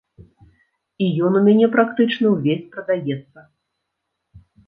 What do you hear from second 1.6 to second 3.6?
практычна ўвесь прадаецца.